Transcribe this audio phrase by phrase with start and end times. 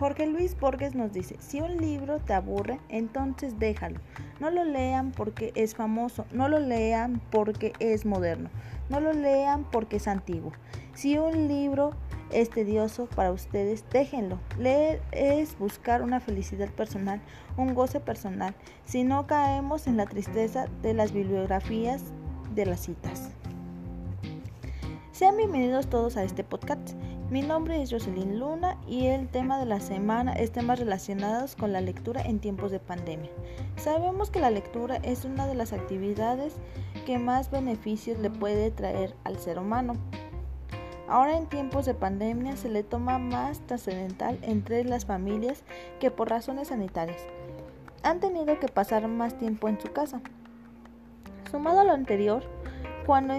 [0.00, 4.00] Jorge Luis Borges nos dice, si un libro te aburre, entonces déjalo.
[4.40, 8.48] No lo lean porque es famoso, no lo lean porque es moderno,
[8.88, 10.52] no lo lean porque es antiguo.
[10.94, 11.90] Si un libro
[12.30, 14.38] es tedioso para ustedes, déjenlo.
[14.58, 17.20] Leer es buscar una felicidad personal,
[17.58, 18.54] un goce personal,
[18.86, 22.04] si no caemos en la tristeza de las bibliografías
[22.54, 23.34] de las citas.
[25.20, 26.94] Sean bienvenidos todos a este podcast.
[27.28, 31.74] Mi nombre es Jocelyn Luna y el tema de la semana es temas relacionados con
[31.74, 33.28] la lectura en tiempos de pandemia.
[33.76, 36.54] Sabemos que la lectura es una de las actividades
[37.04, 39.92] que más beneficios le puede traer al ser humano.
[41.06, 45.64] Ahora en tiempos de pandemia se le toma más trascendental entre las familias
[45.98, 47.20] que por razones sanitarias.
[48.02, 50.22] Han tenido que pasar más tiempo en su casa.
[51.50, 52.42] Sumado a lo anterior,
[53.04, 53.34] cuando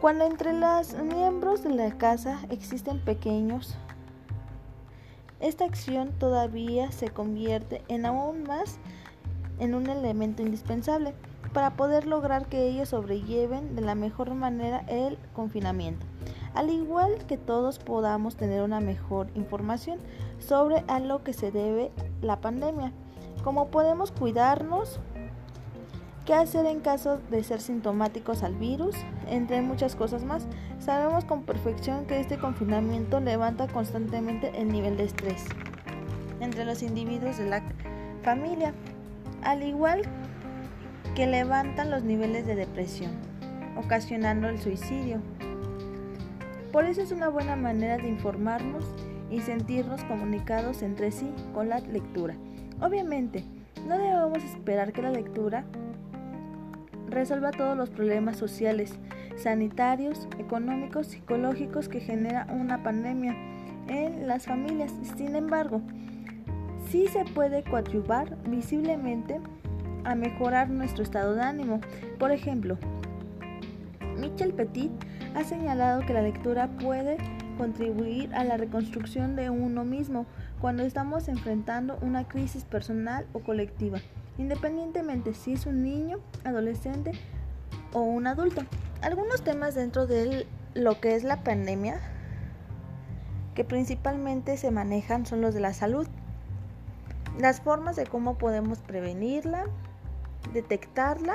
[0.00, 3.76] cuando entre los miembros de la casa existen pequeños,
[5.40, 8.78] esta acción todavía se convierte en aún más
[9.58, 11.14] en un elemento indispensable
[11.52, 16.06] para poder lograr que ellos sobrelleven de la mejor manera el confinamiento,
[16.54, 19.98] al igual que todos podamos tener una mejor información
[20.38, 21.90] sobre a lo que se debe
[22.20, 22.92] la pandemia,
[23.42, 25.00] cómo podemos cuidarnos
[26.28, 28.94] qué hacer en caso de ser sintomáticos al virus,
[29.30, 30.46] entre muchas cosas más.
[30.78, 35.46] Sabemos con perfección que este confinamiento levanta constantemente el nivel de estrés
[36.40, 37.62] entre los individuos de la
[38.22, 38.74] familia,
[39.42, 40.02] al igual
[41.14, 43.12] que levantan los niveles de depresión,
[43.82, 45.22] ocasionando el suicidio.
[46.72, 48.84] Por eso es una buena manera de informarnos
[49.30, 52.34] y sentirnos comunicados entre sí con la lectura.
[52.82, 53.44] Obviamente,
[53.86, 55.64] no debemos esperar que la lectura
[57.18, 58.94] resuelva todos los problemas sociales,
[59.36, 63.34] sanitarios, económicos, psicológicos que genera una pandemia
[63.88, 64.92] en las familias.
[65.16, 65.80] Sin embargo,
[66.88, 69.40] sí se puede coadyuvar visiblemente
[70.04, 71.80] a mejorar nuestro estado de ánimo.
[72.20, 72.78] Por ejemplo,
[74.16, 74.92] Michel Petit
[75.34, 77.16] ha señalado que la lectura puede
[77.56, 80.24] contribuir a la reconstrucción de uno mismo
[80.60, 83.98] cuando estamos enfrentando una crisis personal o colectiva
[84.38, 87.12] independientemente si es un niño, adolescente
[87.92, 88.62] o un adulto.
[89.02, 92.00] Algunos temas dentro de lo que es la pandemia
[93.54, 96.06] que principalmente se manejan son los de la salud,
[97.38, 99.64] las formas de cómo podemos prevenirla,
[100.52, 101.34] detectarla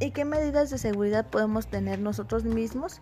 [0.00, 3.00] y qué medidas de seguridad podemos tener nosotros mismos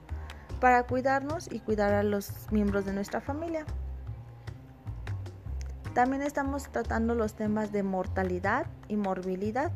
[0.61, 3.65] para cuidarnos y cuidar a los miembros de nuestra familia.
[5.99, 9.73] También estamos tratando los temas de mortalidad y morbilidad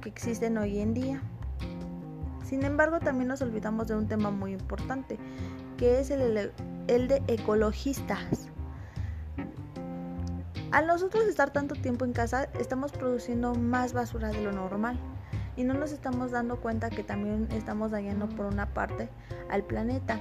[0.00, 1.22] que existen hoy en día.
[2.42, 5.16] Sin embargo, también nos olvidamos de un tema muy importante,
[5.76, 6.50] que es el,
[6.88, 8.48] de ecologistas.
[10.72, 14.98] Al nosotros estar tanto tiempo en casa, estamos produciendo más basura de lo normal
[15.54, 19.08] y no nos estamos dando cuenta que también estamos dañando por una parte
[19.50, 20.18] al planeta.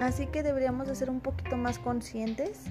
[0.00, 2.64] Así que deberíamos de ser un poquito más conscientes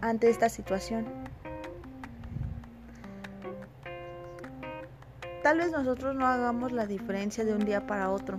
[0.00, 1.06] ante esta situación.
[5.42, 8.38] Tal vez nosotros no hagamos la diferencia de un día para otro,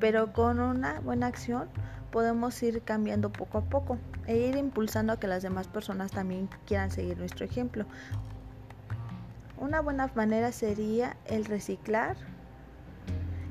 [0.00, 1.68] pero con una buena acción
[2.10, 6.48] podemos ir cambiando poco a poco e ir impulsando a que las demás personas también
[6.66, 7.86] quieran seguir nuestro ejemplo.
[9.58, 12.16] Una buena manera sería el reciclar,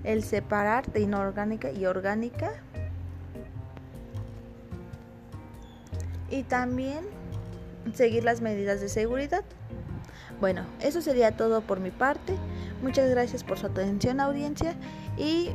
[0.03, 2.51] el separar de inorgánica y orgánica
[6.29, 7.14] y también
[7.93, 9.43] seguir las medidas de seguridad.
[10.39, 12.35] Bueno, eso sería todo por mi parte.
[12.81, 14.75] Muchas gracias por su atención audiencia
[15.17, 15.49] y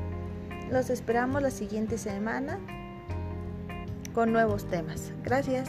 [0.71, 2.59] los esperamos la siguiente semana
[4.15, 5.13] con nuevos temas.
[5.23, 5.69] Gracias.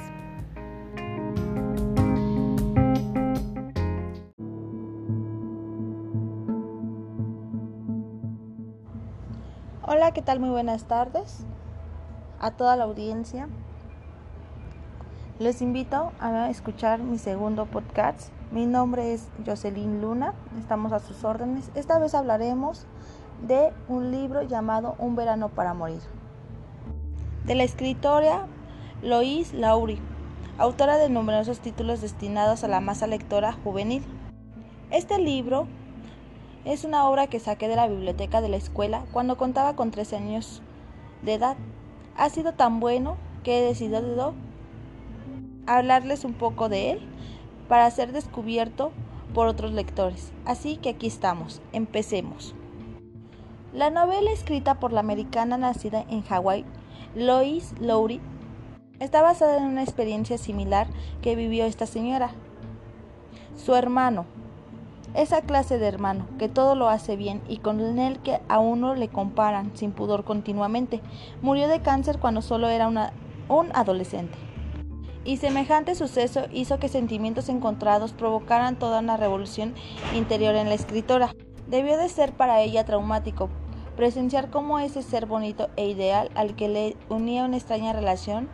[9.83, 10.39] Hola, ¿qué tal?
[10.39, 11.45] Muy buenas tardes
[12.39, 13.49] a toda la audiencia.
[15.41, 18.31] Les invito a escuchar mi segundo podcast.
[18.51, 21.71] Mi nombre es Jocelyn Luna, estamos a sus órdenes.
[21.73, 22.85] Esta vez hablaremos
[23.47, 26.01] de un libro llamado Un verano para morir,
[27.45, 28.45] de la escritora
[29.01, 29.97] Lois Lauri,
[30.59, 34.03] autora de numerosos títulos destinados a la masa lectora juvenil.
[34.91, 35.65] Este libro
[36.65, 40.17] es una obra que saqué de la biblioteca de la escuela cuando contaba con 13
[40.17, 40.61] años
[41.23, 41.57] de edad.
[42.15, 44.35] Ha sido tan bueno que he decidido
[45.77, 46.99] hablarles un poco de él
[47.67, 48.91] para ser descubierto
[49.33, 50.31] por otros lectores.
[50.45, 52.55] Así que aquí estamos, empecemos.
[53.73, 56.65] La novela escrita por la americana nacida en Hawái,
[57.15, 58.19] Lois Lowry,
[58.99, 60.87] está basada en una experiencia similar
[61.21, 62.31] que vivió esta señora.
[63.55, 64.25] Su hermano,
[65.13, 68.95] esa clase de hermano que todo lo hace bien y con el que a uno
[68.95, 71.01] le comparan sin pudor continuamente,
[71.41, 74.50] murió de cáncer cuando solo era un adolescente.
[75.23, 79.73] Y semejante suceso hizo que sentimientos encontrados provocaran toda una revolución
[80.15, 81.35] interior en la escritora.
[81.67, 83.49] Debió de ser para ella traumático
[83.95, 88.49] presenciar cómo ese ser bonito e ideal al que le unía una extraña relación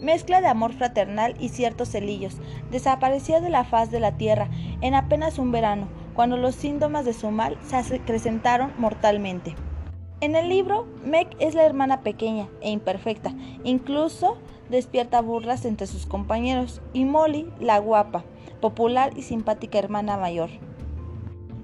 [0.00, 2.36] mezcla de amor fraternal y ciertos celillos,
[2.70, 4.48] desaparecía de la faz de la tierra
[4.80, 9.54] en apenas un verano, cuando los síntomas de su mal se acrecentaron mortalmente.
[10.20, 13.34] En el libro, Meg es la hermana pequeña e imperfecta,
[13.64, 14.38] incluso
[14.70, 18.24] despierta burlas entre sus compañeros, y Molly, la guapa,
[18.60, 20.50] popular y simpática hermana mayor.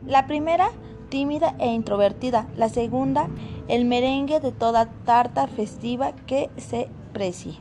[0.06, 0.70] La primera,
[1.08, 3.28] tímida e introvertida, la segunda,
[3.69, 7.58] el merengue de toda tarta festiva que se precie.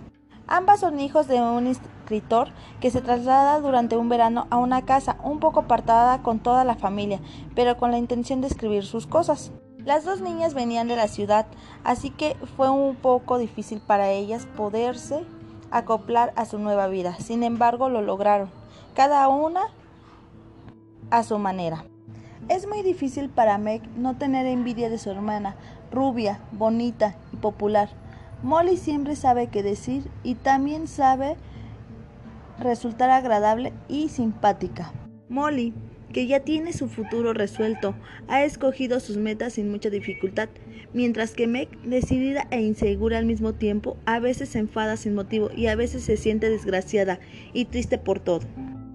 [0.47, 2.49] Ambas son hijos de un escritor
[2.79, 6.75] que se traslada durante un verano a una casa un poco apartada con toda la
[6.75, 7.21] familia,
[7.55, 9.53] pero con la intención de escribir sus cosas.
[9.85, 11.47] Las dos niñas venían de la ciudad,
[11.83, 15.23] así que fue un poco difícil para ellas poderse
[15.71, 17.15] acoplar a su nueva vida.
[17.19, 18.49] Sin embargo, lo lograron,
[18.93, 19.61] cada una
[21.09, 21.85] a su manera.
[22.47, 25.55] Es muy difícil para Meg no tener envidia de su hermana,
[25.91, 27.89] rubia, bonita y popular.
[28.43, 31.37] Molly siempre sabe qué decir y también sabe
[32.59, 34.91] resultar agradable y simpática.
[35.29, 35.73] Molly,
[36.11, 37.95] que ya tiene su futuro resuelto,
[38.27, 40.49] ha escogido sus metas sin mucha dificultad,
[40.93, 45.49] mientras que Meg, decidida e insegura al mismo tiempo, a veces se enfada sin motivo
[45.55, 47.19] y a veces se siente desgraciada
[47.53, 48.41] y triste por todo.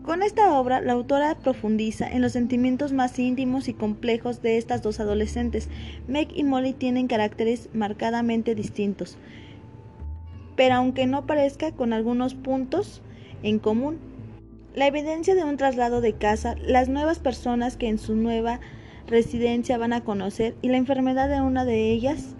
[0.07, 4.81] Con esta obra, la autora profundiza en los sentimientos más íntimos y complejos de estas
[4.81, 5.69] dos adolescentes.
[6.07, 9.19] Meg y Molly tienen caracteres marcadamente distintos,
[10.55, 13.03] pero aunque no parezca, con algunos puntos
[13.43, 13.99] en común.
[14.77, 18.61] La evidencia de un traslado de casa, las nuevas personas que en su nueva
[19.07, 22.35] residencia van a conocer y la enfermedad de una de ellas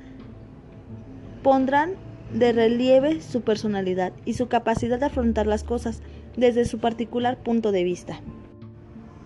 [1.43, 1.95] pondrán
[2.35, 6.03] de relieve su personalidad y su capacidad de afrontar las cosas
[6.37, 8.21] desde su particular punto de vista.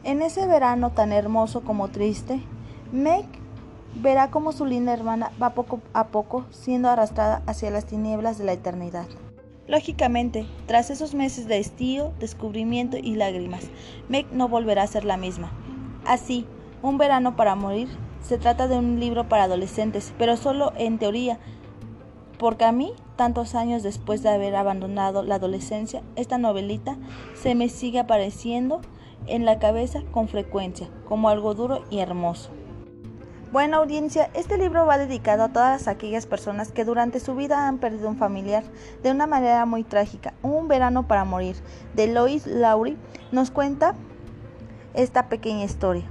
[0.04, 2.40] En ese verano tan hermoso como triste,
[2.92, 3.24] Meg
[3.96, 8.44] verá cómo su linda hermana va poco a poco siendo arrastrada hacia las tinieblas de
[8.44, 9.08] la eternidad.
[9.70, 13.70] Lógicamente, tras esos meses de estío, descubrimiento y lágrimas,
[14.08, 15.52] Meg no volverá a ser la misma.
[16.04, 16.44] Así,
[16.82, 17.88] Un verano para morir
[18.22, 21.38] se trata de un libro para adolescentes, pero solo en teoría,
[22.38, 26.96] porque a mí, tantos años después de haber abandonado la adolescencia, esta novelita
[27.34, 28.80] se me sigue apareciendo
[29.26, 32.50] en la cabeza con frecuencia, como algo duro y hermoso.
[33.52, 37.78] Buena audiencia, este libro va dedicado a todas aquellas personas que durante su vida han
[37.78, 38.62] perdido un familiar
[39.02, 40.34] de una manera muy trágica.
[40.40, 41.56] Un verano para morir,
[41.94, 42.96] de Lois Lowry,
[43.32, 43.96] nos cuenta
[44.94, 46.04] esta pequeña historia,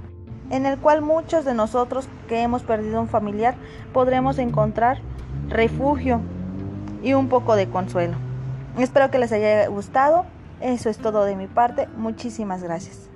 [0.50, 3.54] en el cual muchos de nosotros que hemos perdido un familiar
[3.94, 5.00] podremos encontrar
[5.48, 6.20] refugio
[7.02, 8.18] y un poco de consuelo.
[8.78, 10.26] Espero que les haya gustado.
[10.60, 11.88] Eso es todo de mi parte.
[11.96, 13.09] Muchísimas gracias.